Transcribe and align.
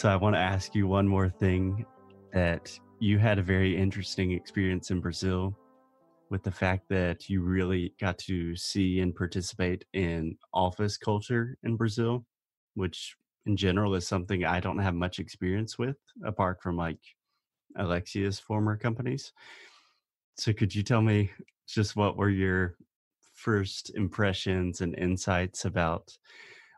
So 0.00 0.08
I 0.08 0.16
want 0.16 0.34
to 0.34 0.40
ask 0.40 0.74
you 0.74 0.86
one 0.86 1.06
more 1.06 1.28
thing 1.28 1.84
that 2.32 2.72
you 3.00 3.18
had 3.18 3.38
a 3.38 3.42
very 3.42 3.76
interesting 3.76 4.32
experience 4.32 4.90
in 4.90 4.98
Brazil 4.98 5.54
with 6.30 6.42
the 6.42 6.50
fact 6.50 6.88
that 6.88 7.28
you 7.28 7.42
really 7.42 7.92
got 8.00 8.16
to 8.20 8.56
see 8.56 9.00
and 9.00 9.14
participate 9.14 9.84
in 9.92 10.38
office 10.54 10.96
culture 10.96 11.58
in 11.64 11.76
Brazil, 11.76 12.24
which 12.76 13.14
in 13.44 13.58
general 13.58 13.94
is 13.94 14.08
something 14.08 14.42
I 14.42 14.58
don't 14.58 14.78
have 14.78 14.94
much 14.94 15.18
experience 15.18 15.78
with 15.78 15.98
apart 16.24 16.62
from 16.62 16.78
like 16.78 17.00
Alexia's 17.76 18.40
former 18.40 18.78
companies. 18.78 19.34
So 20.38 20.54
could 20.54 20.74
you 20.74 20.82
tell 20.82 21.02
me 21.02 21.30
just 21.68 21.94
what 21.94 22.16
were 22.16 22.30
your 22.30 22.74
first 23.34 23.90
impressions 23.94 24.80
and 24.80 24.94
insights 24.94 25.66
about 25.66 26.16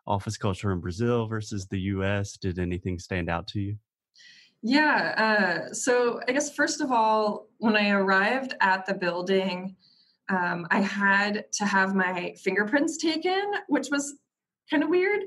office 0.06 0.36
culture 0.36 0.72
in 0.72 0.80
Brazil 0.80 1.26
versus 1.26 1.66
the 1.66 1.80
US? 1.80 2.36
Did 2.36 2.58
anything 2.58 2.98
stand 2.98 3.28
out 3.28 3.46
to 3.48 3.60
you? 3.60 3.76
Yeah. 4.62 5.66
Uh, 5.68 5.74
so 5.74 6.20
I 6.28 6.32
guess 6.32 6.54
first 6.54 6.80
of 6.80 6.92
all, 6.92 7.48
when 7.58 7.76
I 7.76 7.90
arrived 7.90 8.54
at 8.60 8.86
the 8.86 8.94
building, 8.94 9.76
um, 10.28 10.66
I 10.70 10.80
had 10.80 11.44
to 11.52 11.64
have 11.64 11.94
my 11.94 12.34
fingerprints 12.38 12.96
taken, 12.96 13.52
which 13.68 13.88
was 13.90 14.14
kind 14.70 14.82
of 14.82 14.88
weird. 14.88 15.22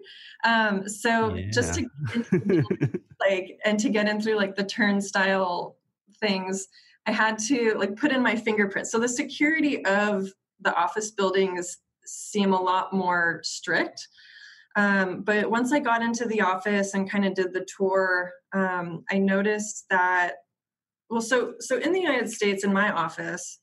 Um, 0.45 0.87
so 0.87 1.35
yeah. 1.35 1.49
just 1.51 1.75
to 1.75 2.63
like 3.19 3.59
and 3.65 3.79
to 3.79 3.89
get 3.89 4.07
in 4.07 4.21
through 4.21 4.37
like 4.37 4.55
the 4.55 4.63
turnstile 4.63 5.75
things, 6.19 6.67
I 7.05 7.11
had 7.11 7.37
to 7.39 7.75
like 7.77 7.95
put 7.95 8.11
in 8.11 8.21
my 8.21 8.35
fingerprints. 8.35 8.91
So 8.91 8.99
the 8.99 9.09
security 9.09 9.85
of 9.85 10.29
the 10.61 10.73
office 10.73 11.11
buildings 11.11 11.77
seem 12.05 12.53
a 12.53 12.61
lot 12.61 12.93
more 12.93 13.41
strict. 13.43 14.07
Um, 14.75 15.21
but 15.21 15.49
once 15.49 15.71
I 15.71 15.79
got 15.79 16.01
into 16.01 16.25
the 16.25 16.41
office 16.41 16.93
and 16.93 17.09
kind 17.09 17.25
of 17.25 17.33
did 17.33 17.53
the 17.53 17.65
tour, 17.77 18.31
um, 18.53 19.03
I 19.09 19.19
noticed 19.19 19.85
that 19.89 20.35
well, 21.09 21.21
so 21.21 21.53
so 21.59 21.77
in 21.77 21.93
the 21.93 22.01
United 22.01 22.31
States, 22.31 22.63
in 22.63 22.73
my 22.73 22.91
office, 22.91 23.59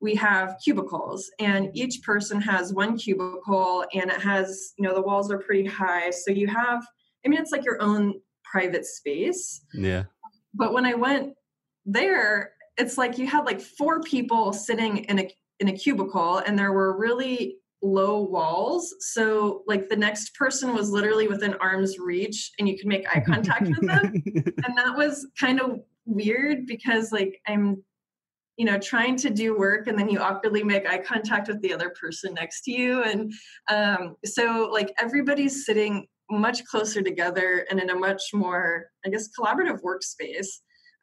we 0.00 0.14
have 0.16 0.56
cubicles, 0.62 1.30
and 1.38 1.70
each 1.74 2.02
person 2.02 2.40
has 2.40 2.74
one 2.74 2.98
cubicle, 2.98 3.84
and 3.94 4.10
it 4.10 4.20
has 4.20 4.74
you 4.78 4.86
know 4.86 4.94
the 4.94 5.02
walls 5.02 5.30
are 5.30 5.38
pretty 5.38 5.66
high, 5.66 6.10
so 6.10 6.30
you 6.30 6.46
have. 6.48 6.84
I 7.24 7.28
mean, 7.28 7.40
it's 7.40 7.52
like 7.52 7.64
your 7.64 7.80
own 7.80 8.20
private 8.44 8.84
space. 8.84 9.64
Yeah. 9.72 10.04
But 10.54 10.72
when 10.72 10.84
I 10.84 10.94
went 10.94 11.34
there, 11.86 12.52
it's 12.76 12.98
like 12.98 13.16
you 13.16 13.26
had 13.26 13.46
like 13.46 13.60
four 13.60 14.00
people 14.02 14.52
sitting 14.52 14.98
in 14.98 15.20
a 15.20 15.30
in 15.60 15.68
a 15.68 15.72
cubicle, 15.72 16.38
and 16.38 16.58
there 16.58 16.72
were 16.72 16.98
really 16.98 17.56
low 17.82 18.22
walls. 18.22 18.94
So 19.00 19.62
like 19.66 19.88
the 19.88 19.96
next 19.96 20.34
person 20.34 20.74
was 20.74 20.90
literally 20.90 21.26
within 21.26 21.54
arm's 21.54 21.98
reach 21.98 22.52
and 22.58 22.68
you 22.68 22.78
could 22.78 22.86
make 22.86 23.06
eye 23.14 23.20
contact 23.20 23.66
with 23.66 23.86
them. 23.86 24.22
And 24.64 24.78
that 24.78 24.96
was 24.96 25.26
kind 25.38 25.60
of 25.60 25.80
weird 26.06 26.66
because 26.66 27.10
like 27.10 27.40
I'm 27.46 27.82
you 28.56 28.64
know 28.64 28.78
trying 28.78 29.16
to 29.16 29.30
do 29.30 29.56
work 29.56 29.86
and 29.86 29.98
then 29.98 30.08
you 30.08 30.18
awkwardly 30.20 30.62
make 30.62 30.86
eye 30.86 30.98
contact 30.98 31.48
with 31.48 31.60
the 31.62 31.72
other 31.72 31.90
person 32.00 32.34
next 32.34 32.62
to 32.62 32.72
you 32.72 33.02
and 33.02 33.32
um, 33.70 34.16
so 34.24 34.68
like 34.72 34.92
everybody's 34.98 35.64
sitting 35.64 36.06
much 36.30 36.64
closer 36.64 37.02
together 37.02 37.66
and 37.70 37.80
in 37.80 37.90
a 37.90 37.94
much 37.94 38.22
more 38.32 38.86
i 39.06 39.08
guess 39.08 39.28
collaborative 39.38 39.80
workspace 39.82 40.48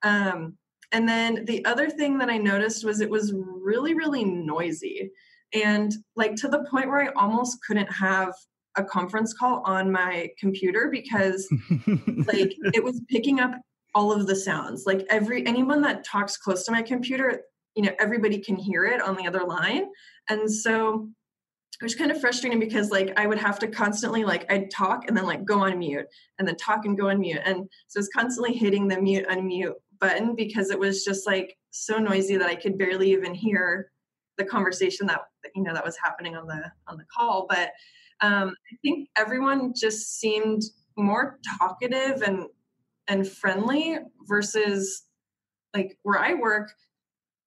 um, 0.04 0.56
and 0.92 1.08
then 1.08 1.44
the 1.46 1.64
other 1.66 1.90
thing 1.90 2.18
that 2.18 2.30
i 2.30 2.38
noticed 2.38 2.86
was 2.86 3.02
it 3.02 3.10
was 3.10 3.34
really 3.36 3.94
really 3.94 4.24
noisy 4.24 5.12
and 5.54 5.94
like 6.16 6.36
to 6.36 6.48
the 6.48 6.66
point 6.70 6.88
where 6.88 7.02
I 7.02 7.12
almost 7.16 7.58
couldn't 7.66 7.92
have 7.92 8.34
a 8.78 8.84
conference 8.84 9.34
call 9.34 9.62
on 9.66 9.92
my 9.92 10.30
computer 10.40 10.90
because 10.92 11.48
like 12.26 12.54
it 12.74 12.84
was 12.84 13.02
picking 13.10 13.40
up 13.40 13.52
all 13.96 14.12
of 14.12 14.28
the 14.28 14.36
sounds. 14.36 14.86
Like 14.86 15.06
every 15.10 15.46
anyone 15.46 15.82
that 15.82 16.04
talks 16.04 16.38
close 16.38 16.64
to 16.66 16.72
my 16.72 16.82
computer, 16.82 17.42
you 17.76 17.84
know, 17.84 17.92
everybody 18.00 18.40
can 18.40 18.56
hear 18.56 18.86
it 18.86 19.02
on 19.02 19.16
the 19.16 19.28
other 19.28 19.44
line. 19.44 19.88
And 20.30 20.52
so 20.52 21.10
it 21.82 21.84
was 21.84 21.96
kind 21.96 22.12
of 22.12 22.20
frustrating 22.20 22.60
because 22.60 22.92
like 22.92 23.18
I 23.18 23.26
would 23.26 23.38
have 23.38 23.58
to 23.60 23.68
constantly 23.68 24.26
like 24.26 24.52
I'd 24.52 24.70
talk 24.70 25.08
and 25.08 25.16
then 25.16 25.26
like 25.26 25.46
go 25.46 25.62
on 25.62 25.80
mute 25.80 26.06
and 26.38 26.48
then 26.48 26.56
talk 26.58 26.86
and 26.86 26.98
go 26.98 27.10
on 27.10 27.20
mute. 27.20 27.42
And 27.44 27.70
so 27.88 28.00
it's 28.00 28.10
constantly 28.10 28.54
hitting 28.54 28.88
the 28.88 29.02
mute 29.02 29.28
unmute 29.30 29.74
button 30.00 30.36
because 30.36 30.72
it 30.72 30.80
was 30.80 31.04
just 31.04 31.26
like 31.26 31.58
so 31.72 31.98
noisy 31.98 32.38
that 32.38 32.50
I 32.50 32.56
could 32.56 32.78
barely 32.78 33.12
even 33.12 33.34
hear 33.34 33.92
the 34.40 34.46
conversation 34.46 35.06
that 35.06 35.22
you 35.54 35.62
know 35.62 35.74
that 35.74 35.86
was 35.86 35.98
happening 36.04 36.36
on 36.36 36.48
the 36.48 36.64
on 36.88 36.98
the 36.98 37.06
call 37.16 37.46
but 37.48 37.70
um, 38.22 38.56
i 38.72 38.76
think 38.82 39.08
everyone 39.16 39.74
just 39.76 40.20
seemed 40.20 40.64
more 40.98 41.38
talkative 41.60 42.24
and 42.24 42.46
and 43.08 43.28
friendly 43.28 43.98
versus 44.28 45.04
like 45.76 45.98
where 46.04 46.18
i 46.18 46.34
work 46.34 46.72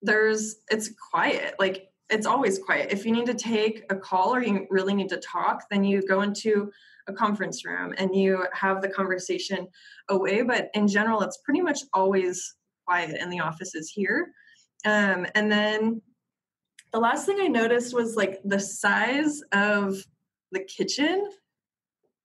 there's 0.02 0.56
it's 0.70 0.90
quiet 1.10 1.54
like 1.58 1.88
it's 2.10 2.26
always 2.26 2.58
quiet. 2.58 2.92
If 2.92 3.06
you 3.06 3.12
need 3.12 3.24
to 3.24 3.34
take 3.34 3.84
a 3.88 3.96
call 3.96 4.34
or 4.34 4.42
you 4.42 4.66
really 4.68 4.92
need 4.92 5.08
to 5.08 5.16
talk 5.16 5.64
then 5.70 5.82
you 5.82 6.02
go 6.06 6.20
into 6.20 6.70
a 7.08 7.12
conference 7.12 7.64
room 7.64 7.94
and 7.96 8.14
you 8.14 8.46
have 8.52 8.82
the 8.82 8.88
conversation 8.88 9.66
away 10.10 10.42
but 10.42 10.68
in 10.74 10.86
general 10.86 11.22
it's 11.22 11.38
pretty 11.38 11.62
much 11.62 11.80
always 11.94 12.54
quiet 12.86 13.20
in 13.20 13.30
the 13.30 13.40
offices 13.40 13.90
here. 13.90 14.32
Um, 14.84 15.26
and 15.34 15.50
then 15.50 16.02
the 16.92 17.00
last 17.00 17.26
thing 17.26 17.38
I 17.40 17.48
noticed 17.48 17.94
was 17.94 18.16
like 18.16 18.40
the 18.44 18.60
size 18.60 19.42
of 19.52 19.96
the 20.52 20.60
kitchen 20.60 21.30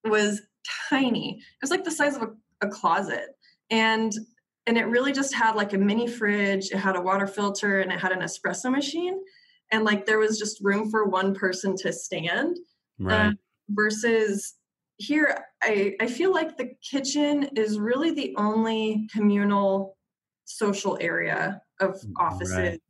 was 0.04 0.42
tiny. 0.90 1.38
It 1.38 1.62
was 1.62 1.72
like 1.72 1.86
the 1.86 1.92
size 1.92 2.16
of 2.16 2.24
a, 2.24 2.66
a 2.66 2.70
closet. 2.70 3.38
And 3.70 4.14
and 4.66 4.78
it 4.78 4.84
really 4.88 5.14
just 5.14 5.34
had 5.34 5.56
like 5.56 5.72
a 5.72 5.78
mini 5.78 6.08
fridge, 6.08 6.72
it 6.72 6.78
had 6.78 6.98
a 6.98 7.02
water 7.02 7.26
filter, 7.26 7.80
and 7.80 7.92
it 7.92 8.00
had 8.00 8.12
an 8.12 8.20
espresso 8.20 8.70
machine. 8.70 9.18
And 9.72 9.86
like 9.86 10.06
there 10.06 10.20
was 10.20 10.38
just 10.38 10.62
room 10.62 10.92
for 10.92 11.06
one 11.06 11.34
person 11.34 11.76
to 11.78 11.94
stand. 11.94 12.58
Right. 13.00 13.28
Um, 13.28 13.40
versus 13.70 14.56
here, 14.98 15.46
I, 15.64 15.96
I 16.02 16.08
feel 16.08 16.34
like 16.34 16.58
the 16.58 16.72
kitchen 16.82 17.44
is 17.56 17.80
really 17.80 18.12
the 18.12 18.36
only 18.38 19.08
communal 19.14 19.96
social 20.44 20.98
area 21.00 21.62
of 21.80 22.02
offices 22.18 22.58
right 22.58 22.82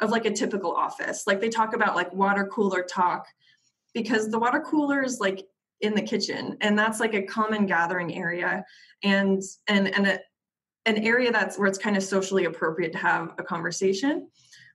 of 0.00 0.10
like 0.10 0.26
a 0.26 0.30
typical 0.30 0.72
office. 0.72 1.26
Like 1.26 1.40
they 1.40 1.48
talk 1.48 1.74
about 1.74 1.96
like 1.96 2.12
water 2.12 2.46
cooler 2.46 2.82
talk 2.82 3.26
because 3.94 4.30
the 4.30 4.38
water 4.38 4.60
cooler 4.60 5.02
is 5.02 5.20
like 5.20 5.46
in 5.80 5.94
the 5.94 6.02
kitchen 6.02 6.56
and 6.60 6.78
that's 6.78 7.00
like 7.00 7.14
a 7.14 7.22
common 7.22 7.66
gathering 7.66 8.14
area 8.14 8.64
and 9.02 9.42
and 9.68 9.94
and 9.94 10.06
a, 10.06 10.18
an 10.86 10.98
area 10.98 11.30
that's 11.30 11.58
where 11.58 11.68
it's 11.68 11.78
kind 11.78 11.96
of 11.96 12.02
socially 12.02 12.44
appropriate 12.44 12.92
to 12.92 12.98
have 12.98 13.34
a 13.38 13.42
conversation. 13.42 14.28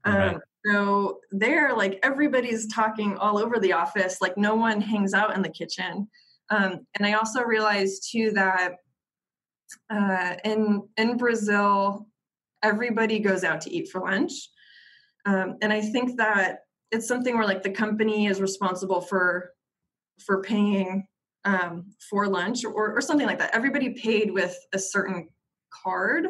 Um, 0.03 0.39
so 0.65 1.19
there, 1.31 1.73
like 1.75 1.99
everybody's 2.03 2.67
talking 2.67 3.17
all 3.17 3.37
over 3.37 3.59
the 3.59 3.73
office, 3.73 4.17
like 4.21 4.37
no 4.37 4.55
one 4.55 4.81
hangs 4.81 5.13
out 5.13 5.35
in 5.35 5.41
the 5.41 5.49
kitchen. 5.49 6.07
Um, 6.49 6.85
and 6.95 7.07
I 7.07 7.13
also 7.13 7.43
realized 7.43 8.09
too 8.11 8.31
that 8.31 8.73
uh, 9.89 10.35
in 10.43 10.83
in 10.97 11.17
Brazil, 11.17 12.07
everybody 12.61 13.19
goes 13.19 13.43
out 13.43 13.61
to 13.61 13.73
eat 13.73 13.89
for 13.89 14.01
lunch. 14.01 14.33
Um, 15.25 15.57
and 15.61 15.71
I 15.71 15.81
think 15.81 16.17
that 16.17 16.59
it's 16.91 17.07
something 17.07 17.35
where 17.35 17.45
like 17.45 17.63
the 17.63 17.69
company 17.69 18.27
is 18.27 18.41
responsible 18.41 19.01
for 19.01 19.51
for 20.19 20.41
paying 20.41 21.07
um, 21.45 21.85
for 22.09 22.27
lunch 22.27 22.63
or, 22.63 22.95
or 22.95 23.01
something 23.01 23.25
like 23.25 23.39
that. 23.39 23.55
Everybody 23.55 23.91
paid 23.91 24.31
with 24.31 24.55
a 24.73 24.79
certain 24.79 25.29
card. 25.71 26.27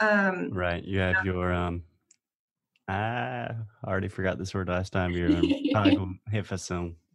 Um, 0.00 0.50
right. 0.52 0.82
You 0.82 0.98
have 1.00 1.16
yeah. 1.24 1.32
your 1.32 1.52
um, 1.52 1.82
I 2.88 3.50
already 3.86 4.08
forgot 4.08 4.38
this 4.38 4.54
word 4.54 4.68
last 4.68 4.92
time. 4.92 5.12
Your 5.12 5.30
um, 5.76 6.20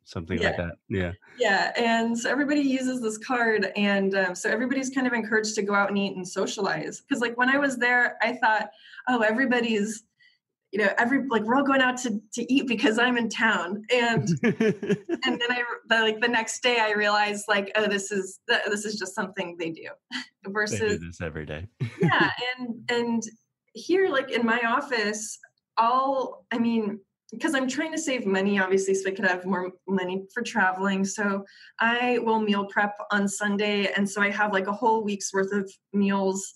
something 0.05 0.39
yeah. 0.39 0.47
like 0.47 0.57
that. 0.57 0.75
Yeah. 0.89 1.11
Yeah. 1.39 1.71
And 1.77 2.17
so 2.17 2.29
everybody 2.29 2.61
uses 2.61 3.01
this 3.01 3.17
card. 3.17 3.71
And 3.75 4.15
um, 4.15 4.35
so 4.35 4.49
everybody's 4.49 4.89
kind 4.89 5.07
of 5.07 5.13
encouraged 5.13 5.55
to 5.55 5.63
go 5.63 5.73
out 5.73 5.89
and 5.89 5.97
eat 5.97 6.15
and 6.15 6.27
socialize. 6.27 7.01
Because, 7.01 7.21
like, 7.21 7.37
when 7.37 7.49
I 7.49 7.57
was 7.57 7.77
there, 7.77 8.17
I 8.21 8.33
thought, 8.33 8.69
oh, 9.07 9.21
everybody's 9.21 10.03
you 10.73 10.79
know 10.79 10.89
every 10.97 11.25
like 11.29 11.43
we're 11.43 11.55
all 11.55 11.63
going 11.63 11.81
out 11.81 11.97
to 11.97 12.19
to 12.33 12.51
eat 12.51 12.67
because 12.67 12.97
i'm 12.97 13.15
in 13.15 13.29
town. 13.29 13.83
And 13.93 14.27
and 14.43 14.51
then 15.23 15.51
i 15.51 15.63
the, 15.87 15.99
like 15.99 16.19
the 16.19 16.27
next 16.27 16.63
day 16.63 16.79
i 16.79 16.91
realized 16.91 17.45
like 17.47 17.71
oh 17.75 17.87
this 17.87 18.11
is 18.11 18.39
this 18.47 18.83
is 18.83 18.97
just 18.97 19.13
something 19.13 19.55
they 19.59 19.69
do 19.69 19.87
versus 20.47 20.79
they 20.79 20.87
do 20.89 20.97
this 20.97 21.21
every 21.21 21.45
day. 21.45 21.67
Yeah 22.01 22.31
and 22.57 22.89
and 22.89 23.23
here 23.73 24.09
like 24.09 24.31
in 24.31 24.45
my 24.45 24.61
office 24.65 25.37
all 25.77 26.45
i 26.51 26.57
mean 26.57 26.99
because 27.31 27.53
i'm 27.55 27.67
trying 27.67 27.91
to 27.91 27.97
save 27.97 28.25
money 28.25 28.59
obviously 28.59 28.93
so 28.93 29.09
i 29.09 29.13
could 29.13 29.25
have 29.25 29.45
more 29.45 29.71
money 29.87 30.25
for 30.33 30.41
traveling. 30.41 31.05
So 31.05 31.45
i 31.79 32.17
will 32.19 32.39
meal 32.39 32.65
prep 32.65 32.95
on 33.11 33.27
sunday 33.27 33.91
and 33.95 34.09
so 34.09 34.23
i 34.23 34.31
have 34.31 34.51
like 34.51 34.65
a 34.65 34.73
whole 34.73 35.03
week's 35.03 35.31
worth 35.31 35.51
of 35.51 35.71
meals 35.93 36.55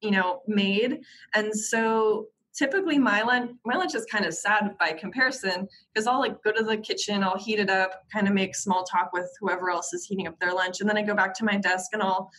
you 0.00 0.10
know 0.10 0.40
made. 0.46 1.00
And 1.34 1.54
so 1.54 2.28
typically 2.56 2.98
my 2.98 3.22
lunch 3.22 3.52
my 3.64 3.76
lunch 3.76 3.94
is 3.94 4.04
kind 4.06 4.24
of 4.24 4.34
sad 4.34 4.76
by 4.78 4.92
comparison 4.92 5.68
because 5.92 6.06
I'll 6.06 6.20
like 6.20 6.42
go 6.42 6.52
to 6.52 6.64
the 6.64 6.76
kitchen, 6.76 7.22
I'll 7.22 7.38
heat 7.38 7.58
it 7.58 7.70
up, 7.70 8.02
kind 8.12 8.28
of 8.28 8.34
make 8.34 8.54
small 8.54 8.84
talk 8.84 9.12
with 9.12 9.30
whoever 9.40 9.70
else 9.70 9.92
is 9.92 10.04
heating 10.04 10.26
up 10.26 10.38
their 10.40 10.52
lunch, 10.52 10.80
and 10.80 10.88
then 10.88 10.98
I 10.98 11.02
go 11.02 11.14
back 11.14 11.34
to 11.34 11.44
my 11.44 11.56
desk 11.56 11.90
and 11.92 12.02
I'll 12.02 12.30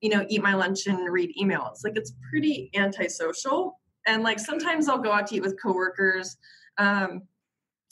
you 0.00 0.08
know, 0.08 0.24
eat 0.28 0.42
my 0.42 0.54
lunch 0.54 0.86
and 0.86 1.12
read 1.12 1.34
emails. 1.40 1.84
Like 1.84 1.96
it's 1.96 2.14
pretty 2.30 2.70
antisocial. 2.74 3.78
And 4.06 4.22
like 4.22 4.38
sometimes 4.38 4.88
I'll 4.88 4.98
go 4.98 5.12
out 5.12 5.26
to 5.28 5.36
eat 5.36 5.42
with 5.42 5.60
coworkers. 5.62 6.36
Um, 6.78 7.22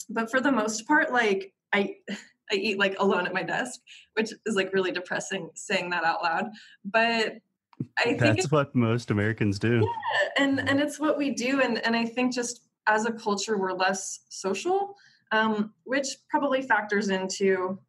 but 0.09 0.31
for 0.31 0.41
the 0.41 0.51
most 0.51 0.87
part, 0.87 1.11
like 1.11 1.53
I 1.73 1.95
I 2.51 2.55
eat 2.55 2.79
like 2.79 2.95
alone 2.97 3.27
at 3.27 3.33
my 3.33 3.43
desk, 3.43 3.79
which 4.15 4.33
is 4.47 4.55
like 4.55 4.73
really 4.73 4.91
depressing 4.91 5.51
saying 5.53 5.91
that 5.91 6.03
out 6.03 6.23
loud. 6.23 6.49
But 6.83 7.33
I 7.99 8.03
think 8.03 8.19
that's 8.19 8.51
what 8.51 8.75
most 8.75 9.11
Americans 9.11 9.59
do. 9.59 9.79
Yeah, 9.79 10.43
and 10.43 10.69
and 10.69 10.79
it's 10.79 10.99
what 10.99 11.17
we 11.17 11.31
do. 11.31 11.61
And 11.61 11.77
and 11.85 11.95
I 11.95 12.05
think 12.05 12.33
just 12.33 12.61
as 12.87 13.05
a 13.05 13.11
culture, 13.11 13.57
we're 13.57 13.73
less 13.73 14.21
social, 14.29 14.95
um, 15.31 15.73
which 15.83 16.07
probably 16.29 16.61
factors 16.61 17.09
into 17.09 17.79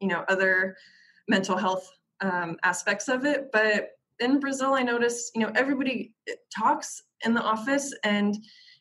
you 0.00 0.08
know 0.08 0.24
other 0.28 0.76
mental 1.28 1.56
health 1.56 1.90
um, 2.20 2.56
aspects 2.62 3.08
of 3.08 3.24
it. 3.24 3.50
But 3.52 3.90
in 4.18 4.38
Brazil, 4.38 4.74
I 4.74 4.82
noticed, 4.82 5.32
you 5.34 5.40
know, 5.40 5.52
everybody 5.54 6.14
talks 6.56 7.02
in 7.24 7.34
the 7.34 7.42
office 7.42 7.94
and 8.04 8.36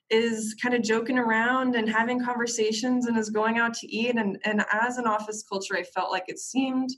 is 0.09 0.55
kind 0.61 0.75
of 0.75 0.81
joking 0.81 1.17
around 1.17 1.75
and 1.75 1.87
having 1.87 2.23
conversations 2.23 3.05
and 3.05 3.17
is 3.17 3.29
going 3.29 3.57
out 3.57 3.73
to 3.75 3.87
eat. 3.95 4.15
And, 4.15 4.37
and 4.43 4.65
as 4.71 4.97
an 4.97 5.07
office 5.07 5.43
culture, 5.47 5.77
I 5.77 5.83
felt 5.83 6.11
like 6.11 6.25
it 6.27 6.39
seemed 6.39 6.89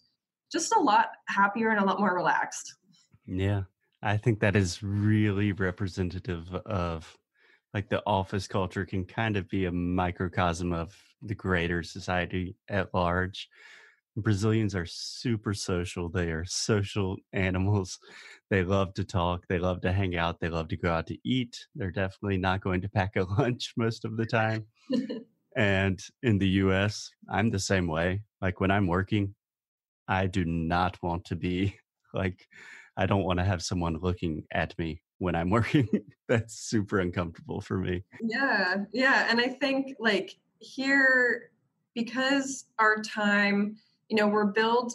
just 0.51 0.73
a 0.75 0.79
lot 0.79 1.09
happier 1.27 1.69
and 1.69 1.79
a 1.79 1.85
lot 1.85 1.99
more 1.99 2.15
relaxed. 2.15 2.75
Yeah. 3.25 3.63
I 4.01 4.17
think 4.17 4.39
that 4.39 4.55
is 4.55 4.81
really 4.81 5.51
representative 5.51 6.53
of 6.65 7.15
like 7.73 7.89
the 7.89 8.03
office 8.05 8.47
culture 8.47 8.85
can 8.85 9.05
kind 9.05 9.37
of 9.37 9.47
be 9.47 9.65
a 9.65 9.71
microcosm 9.71 10.73
of 10.73 10.95
the 11.21 11.35
greater 11.35 11.83
society 11.83 12.55
at 12.69 12.93
large. 12.93 13.47
Brazilians 14.17 14.75
are 14.75 14.85
super 14.85 15.53
social. 15.53 16.09
They 16.09 16.31
are 16.31 16.43
social 16.45 17.15
animals. 17.33 17.99
They 18.49 18.63
love 18.63 18.93
to 18.95 19.05
talk. 19.05 19.45
They 19.47 19.59
love 19.59 19.81
to 19.81 19.93
hang 19.93 20.17
out. 20.17 20.39
They 20.39 20.49
love 20.49 20.67
to 20.69 20.77
go 20.77 20.91
out 20.91 21.07
to 21.07 21.17
eat. 21.23 21.57
They're 21.75 21.91
definitely 21.91 22.37
not 22.37 22.61
going 22.61 22.81
to 22.81 22.89
pack 22.89 23.15
a 23.15 23.23
lunch 23.39 23.73
most 23.77 24.03
of 24.03 24.17
the 24.17 24.25
time. 24.25 24.65
and 25.55 25.99
in 26.23 26.39
the 26.39 26.49
US, 26.49 27.09
I'm 27.29 27.51
the 27.51 27.59
same 27.59 27.87
way. 27.87 28.21
Like 28.41 28.59
when 28.59 28.71
I'm 28.71 28.87
working, 28.87 29.35
I 30.07 30.27
do 30.27 30.43
not 30.43 31.01
want 31.01 31.25
to 31.25 31.35
be 31.35 31.75
like, 32.13 32.47
I 32.97 33.05
don't 33.05 33.23
want 33.23 33.39
to 33.39 33.45
have 33.45 33.61
someone 33.61 33.97
looking 34.01 34.43
at 34.51 34.77
me 34.77 35.01
when 35.17 35.35
I'm 35.35 35.49
working. 35.51 35.87
That's 36.27 36.55
super 36.55 36.99
uncomfortable 36.99 37.61
for 37.61 37.77
me. 37.77 38.03
Yeah. 38.21 38.85
Yeah. 38.91 39.27
And 39.29 39.39
I 39.39 39.47
think 39.47 39.95
like 39.99 40.37
here, 40.59 41.51
because 41.93 42.65
our 42.79 43.01
time, 43.01 43.77
you 44.09 44.17
know, 44.17 44.27
we're 44.27 44.45
billed 44.45 44.93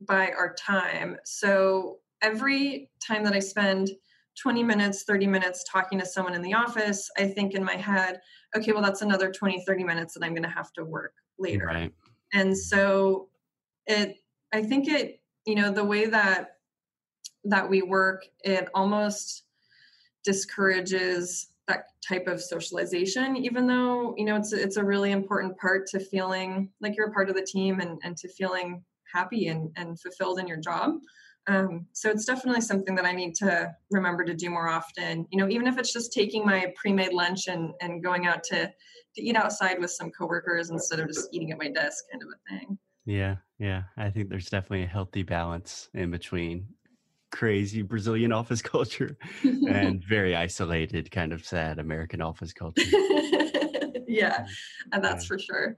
by 0.00 0.30
our 0.38 0.54
time. 0.54 1.16
So 1.24 1.98
every 2.22 2.90
time 3.04 3.24
that 3.24 3.34
I 3.34 3.40
spend 3.40 3.90
20 4.40 4.62
minutes, 4.62 5.02
30 5.02 5.26
minutes 5.26 5.64
talking 5.64 5.98
to 5.98 6.06
someone 6.06 6.34
in 6.34 6.42
the 6.42 6.54
office, 6.54 7.10
I 7.18 7.26
think 7.26 7.54
in 7.54 7.64
my 7.64 7.74
head, 7.74 8.20
okay, 8.56 8.72
well, 8.72 8.82
that's 8.82 9.02
another 9.02 9.32
20, 9.32 9.64
30 9.64 9.84
minutes 9.84 10.14
that 10.14 10.24
I'm 10.24 10.32
going 10.32 10.44
to 10.44 10.48
have 10.48 10.72
to 10.74 10.84
work 10.84 11.14
later. 11.38 11.66
Right. 11.66 11.92
And 12.32 12.50
mm-hmm. 12.50 12.54
so 12.54 13.28
it, 13.86 14.16
I 14.52 14.62
think 14.62 14.88
it, 14.88 15.20
you 15.44 15.56
know, 15.56 15.72
the 15.72 15.84
way 15.84 16.06
that, 16.06 16.57
that 17.44 17.68
we 17.68 17.82
work, 17.82 18.24
it 18.44 18.68
almost 18.74 19.44
discourages 20.24 21.48
that 21.68 21.84
type 22.06 22.26
of 22.26 22.42
socialization 22.42 23.36
even 23.36 23.66
though 23.66 24.14
you 24.16 24.24
know 24.24 24.36
it's 24.36 24.52
it's 24.52 24.78
a 24.78 24.84
really 24.84 25.12
important 25.12 25.56
part 25.58 25.86
to 25.86 26.00
feeling 26.00 26.70
like 26.80 26.96
you're 26.96 27.08
a 27.08 27.12
part 27.12 27.28
of 27.28 27.36
the 27.36 27.42
team 27.42 27.80
and 27.80 27.98
and 28.02 28.16
to 28.16 28.28
feeling 28.28 28.82
happy 29.12 29.48
and 29.48 29.70
and 29.76 30.00
fulfilled 30.00 30.38
in 30.38 30.46
your 30.46 30.58
job. 30.58 30.94
Um, 31.46 31.86
so 31.94 32.10
it's 32.10 32.26
definitely 32.26 32.60
something 32.60 32.94
that 32.94 33.06
i 33.06 33.12
need 33.12 33.34
to 33.36 33.74
remember 33.90 34.22
to 34.22 34.34
do 34.34 34.50
more 34.50 34.68
often. 34.68 35.26
You 35.30 35.38
know 35.38 35.48
even 35.48 35.66
if 35.66 35.78
it's 35.78 35.92
just 35.92 36.12
taking 36.12 36.44
my 36.44 36.72
pre-made 36.76 37.12
lunch 37.12 37.48
and 37.48 37.72
and 37.80 38.02
going 38.02 38.26
out 38.26 38.42
to 38.44 38.66
to 39.14 39.22
eat 39.22 39.36
outside 39.36 39.78
with 39.78 39.90
some 39.90 40.10
coworkers 40.10 40.70
instead 40.70 41.00
of 41.00 41.08
just 41.08 41.28
eating 41.32 41.52
at 41.52 41.58
my 41.58 41.68
desk 41.68 42.04
kind 42.10 42.22
of 42.22 42.28
a 42.28 42.58
thing. 42.58 42.78
Yeah 43.04 43.36
yeah. 43.58 43.82
I 43.96 44.10
think 44.10 44.28
there's 44.28 44.48
definitely 44.48 44.84
a 44.84 44.88
healthy 44.88 45.22
balance 45.22 45.88
in 45.94 46.10
between 46.10 46.68
crazy 47.30 47.82
Brazilian 47.82 48.32
office 48.32 48.62
culture 48.62 49.16
and 49.42 50.02
very 50.04 50.34
isolated, 50.34 51.10
kind 51.10 51.32
of 51.32 51.44
sad 51.44 51.78
American 51.78 52.20
office 52.20 52.52
culture. 52.52 52.82
yeah, 54.06 54.46
and 54.92 55.04
that's 55.04 55.24
yeah. 55.24 55.28
for 55.28 55.38
sure. 55.38 55.76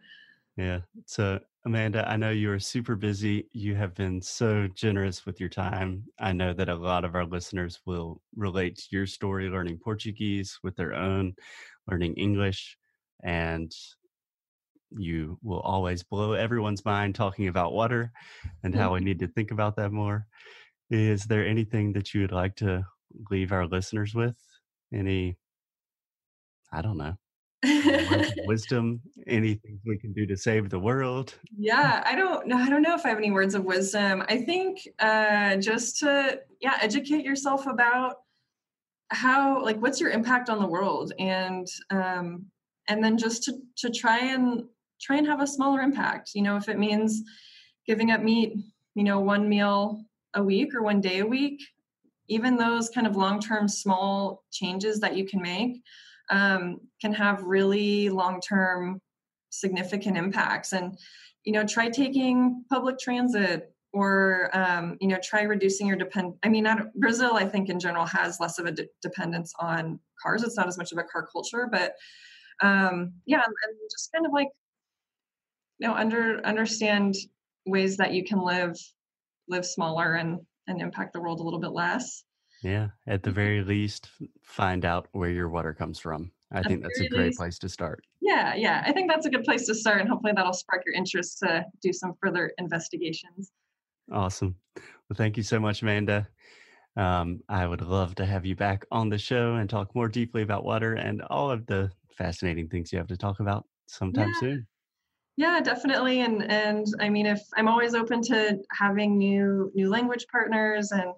Yeah. 0.57 0.81
So, 1.07 1.41
Amanda, 1.65 2.09
I 2.09 2.17
know 2.17 2.31
you 2.31 2.51
are 2.53 2.59
super 2.59 2.97
busy. 2.97 3.49
You 3.53 3.75
have 3.77 3.95
been 3.95 4.21
so 4.21 4.69
generous 4.75 5.25
with 5.25 5.41
your 5.41 5.49
time. 5.49 6.05
I 6.19 6.33
know 6.33 6.53
that 6.53 6.69
a 6.69 6.75
lot 6.75 7.05
of 7.05 7.15
our 7.15 7.25
listeners 7.25 7.81
will 7.87 8.21
relate 8.37 8.77
to 8.77 8.85
your 8.91 9.07
story 9.07 9.49
learning 9.49 9.79
Portuguese 9.79 10.59
with 10.63 10.77
their 10.77 10.93
own, 10.93 11.35
learning 11.89 12.15
English, 12.15 12.77
and 13.23 13.73
you 14.91 15.39
will 15.43 15.61
always 15.61 16.03
blow 16.03 16.33
everyone's 16.33 16.85
mind 16.85 17.15
talking 17.15 17.49
about 17.49 17.73
water 17.73 18.13
and 18.63 18.75
how 18.75 18.93
we 18.95 19.01
need 19.01 19.21
to 19.21 19.29
think 19.29 19.51
about 19.51 19.77
that 19.77 19.93
more. 19.93 20.27
Is 20.91 21.25
there 21.25 21.47
anything 21.47 21.93
that 21.93 22.13
you 22.13 22.23
would 22.23 22.33
like 22.33 22.57
to 22.57 22.85
leave 23.31 23.53
our 23.53 23.67
listeners 23.67 24.15
with? 24.15 24.37
Any, 24.93 25.37
I 26.73 26.83
don't 26.83 26.99
know, 26.99 27.17
wisdom? 28.47 29.01
Anything 29.29 29.79
we 29.87 29.99
can 29.99 30.13
do 30.13 30.27
to 30.27 30.37
save 30.37 30.69
the 30.69 30.81
world? 30.81 31.35
Yeah, 31.57 32.03
I 32.05 32.17
don't 32.17 32.49
know. 32.49 32.57
I 32.57 32.69
don't 32.69 32.83
know 32.83 32.97
if 32.97 33.07
I 33.07 33.11
have 33.11 33.19
any 33.19 33.31
words 33.31 33.55
of 33.55 33.65
wisdom. 33.65 34.25
I 34.29 34.39
think 34.39 34.89
uh, 34.99 35.57
just 35.57 36.01
to 36.01 36.41
yeah 36.61 36.79
educate 36.81 37.25
yourself 37.25 37.69
about 37.69 38.17
how 39.11 39.63
like 39.63 39.81
what's 39.81 40.01
your 40.01 40.11
impact 40.11 40.49
on 40.49 40.61
the 40.61 40.67
world 40.67 41.13
and 41.21 41.69
um, 41.91 42.47
and 42.89 43.03
then 43.03 43.17
just 43.17 43.45
to 43.45 43.59
to 43.77 43.91
try 43.91 44.19
and 44.19 44.65
try 45.01 45.17
and 45.17 45.27
have 45.27 45.41
a 45.41 45.47
smaller 45.47 45.83
impact. 45.83 46.33
You 46.35 46.43
know, 46.43 46.57
if 46.57 46.69
it 46.69 46.81
means 46.81 47.23
giving 47.87 48.11
up 48.11 48.23
meat, 48.23 48.55
you 48.97 49.05
know, 49.05 49.21
one 49.21 49.49
meal 49.49 50.05
a 50.35 50.43
week 50.43 50.75
or 50.75 50.83
one 50.83 51.01
day 51.01 51.19
a 51.19 51.27
week, 51.27 51.61
even 52.29 52.57
those 52.57 52.89
kind 52.91 53.07
of 53.07 53.17
long 53.17 53.41
term 53.41 53.69
small 53.69 54.45
changes 54.53 55.01
that 55.01 55.17
you 55.17 55.27
can 55.27 55.43
make 55.43 55.83
um, 56.31 56.79
can 57.01 57.13
have 57.13 57.43
really 57.43 58.09
long 58.09 58.41
term 58.41 59.01
significant 59.51 60.17
impacts. 60.17 60.73
And, 60.73 60.97
you 61.45 61.53
know, 61.53 61.67
try 61.67 61.89
taking 61.89 62.65
public 62.71 62.99
transit 62.99 63.75
or 63.93 64.51
um, 64.53 64.97
you 65.01 65.09
know 65.09 65.19
try 65.23 65.43
reducing 65.43 65.87
your 65.87 65.97
depend 65.97 66.35
i 66.43 66.49
mean 66.49 66.67
brazil 66.97 67.35
i 67.35 67.45
think 67.45 67.69
in 67.69 67.81
general 67.81 68.07
has 68.07 68.39
less 68.41 68.59
of 68.59 68.67
a 68.67 68.73
de- 68.73 68.87
dependence 69.03 69.53
on 69.59 69.99
cars 70.23 70.43
it's 70.43 70.57
not 70.57 70.69
as 70.69 70.79
much 70.79 70.93
of 70.93 70.99
a 70.99 71.03
car 71.03 71.27
culture 71.31 71.69
but 71.71 71.95
um, 72.63 73.13
yeah 73.27 73.43
and 73.43 73.77
just 73.91 74.13
kind 74.13 74.27
of 74.27 74.33
like 74.33 74.49
you 75.79 75.89
know 75.89 75.95
under 75.95 76.45
understand 76.47 77.15
ways 77.67 77.97
that 77.97 78.13
you 78.13 78.25
can 78.25 78.41
live 78.41 78.77
live 79.51 79.67
smaller 79.67 80.15
and 80.15 80.39
and 80.67 80.81
impact 80.81 81.13
the 81.13 81.21
world 81.21 81.41
a 81.41 81.43
little 81.43 81.59
bit 81.59 81.73
less. 81.73 82.25
Yeah, 82.63 82.89
at 83.07 83.23
the 83.23 83.31
mm-hmm. 83.31 83.35
very 83.37 83.65
least, 83.65 84.11
find 84.43 84.85
out 84.85 85.09
where 85.13 85.31
your 85.31 85.49
water 85.49 85.75
comes 85.75 85.99
from. 85.99 86.31
I 86.53 86.59
at 86.59 86.67
think 86.67 86.83
that's 86.83 87.01
a 87.01 87.09
great 87.09 87.27
least, 87.27 87.39
place 87.39 87.59
to 87.61 87.69
start. 87.69 88.05
Yeah, 88.21 88.55
yeah, 88.55 88.83
I 88.87 88.93
think 88.93 89.11
that's 89.11 89.27
a 89.27 89.31
good 89.31 89.45
place 89.45 89.67
to 89.67 89.75
start, 89.75 90.01
and 90.01 90.09
hopefully 90.09 90.33
that'll 90.35 90.53
spark 90.53 90.83
your 90.85 90.95
interest 90.95 91.39
to 91.41 91.65
do 91.83 91.93
some 91.93 92.15
further 92.21 92.53
investigations. 92.59 93.51
Awesome. 94.13 94.57
Well, 94.77 95.17
thank 95.17 95.37
you 95.37 95.43
so 95.43 95.59
much, 95.59 95.83
Amanda. 95.83 96.29
Um, 96.97 97.41
I 97.49 97.67
would 97.67 97.83
love 97.83 98.15
to 98.17 98.27
have 98.27 98.45
you 98.45 98.57
back 98.57 98.85
on 98.91 99.09
the 99.09 99.19
show 99.19 99.55
and 99.55 99.71
talk 99.71 99.95
more 99.95 100.09
deeply 100.09 100.43
about 100.43 100.65
water 100.65 100.95
and 100.95 101.23
all 101.23 101.51
of 101.51 101.67
the 101.67 101.91
fascinating 102.19 102.69
things 102.69 102.93
you 102.93 102.99
have 102.99 103.07
to 103.07 103.17
talk 103.17 103.41
about 103.41 103.65
sometime 103.87 104.33
yeah. 104.35 104.41
soon 104.41 104.67
yeah 105.41 105.59
definitely 105.59 106.21
and 106.21 106.43
and 106.51 106.87
i 107.01 107.09
mean 107.09 107.25
if 107.25 107.41
i'm 107.57 107.67
always 107.67 107.95
open 107.95 108.21
to 108.21 108.59
having 108.73 109.17
new 109.17 109.73
new 109.75 109.89
language 109.89 110.27
partners 110.31 110.93
and 110.93 111.11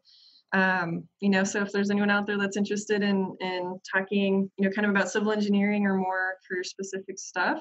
um, 0.55 1.03
you 1.21 1.31
know 1.31 1.45
so 1.45 1.63
if 1.63 1.73
there's 1.73 1.91
anyone 1.91 2.11
out 2.11 2.27
there 2.27 2.39
that's 2.39 2.57
interested 2.59 3.03
in 3.03 3.35
in 3.41 3.81
talking 3.91 4.49
you 4.59 4.65
know 4.65 4.71
kind 4.71 4.85
of 4.85 4.91
about 4.91 5.11
civil 5.11 5.33
engineering 5.33 5.87
or 5.87 5.97
more 5.97 6.35
career 6.49 6.63
specific 6.63 7.19
stuff 7.19 7.61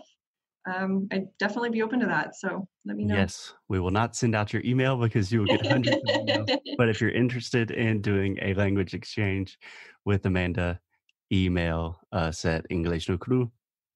um, 0.67 1.07
I'd 1.11 1.25
definitely 1.39 1.71
be 1.71 1.81
open 1.81 1.99
to 2.01 2.05
that. 2.05 2.35
So 2.35 2.67
let 2.85 2.95
me 2.95 3.03
know. 3.03 3.15
Yes, 3.15 3.55
we 3.67 3.79
will 3.79 3.89
not 3.89 4.15
send 4.15 4.35
out 4.35 4.53
your 4.53 4.61
email 4.63 4.95
because 4.95 5.31
you 5.31 5.39
will 5.39 5.47
get 5.47 5.65
hundreds 5.75 5.97
of 5.97 6.03
emails. 6.03 6.55
But 6.77 6.87
if 6.87 7.01
you're 7.01 7.09
interested 7.09 7.71
in 7.71 7.99
doing 7.99 8.37
a 8.43 8.53
language 8.53 8.93
exchange 8.93 9.57
with 10.05 10.23
Amanda, 10.27 10.79
email 11.33 11.99
us 12.11 12.45
at 12.45 12.67
English 12.69 13.09
no 13.09 13.17
Cru 13.17 13.51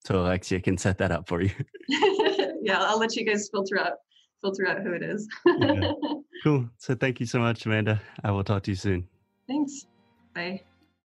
so 0.06 0.22
Alexia 0.22 0.62
can 0.62 0.78
set 0.78 0.98
that 1.00 1.12
up 1.12 1.28
for 1.28 1.42
you 1.42 1.52
yeah, 2.66 2.82
I'll 2.82 3.00
let 3.00 3.16
you 3.16 3.24
guys 3.24 3.48
filter 3.50 3.80
out 3.80 3.94
filter 4.42 4.68
out 4.68 4.82
who 4.82 4.94
it 4.94 5.04
is. 5.04 5.28
yeah. 5.46 5.92
Cool. 6.44 6.70
So 6.78 6.94
thank 6.94 7.20
you 7.20 7.26
so 7.26 7.40
much, 7.40 7.66
Amanda. 7.66 8.00
I 8.24 8.30
will 8.30 8.44
talk 8.44 8.62
to 8.64 8.72
you 8.72 8.76
soon. 8.76 9.08
Thanks. 9.48 9.88
Bye. 10.36 10.62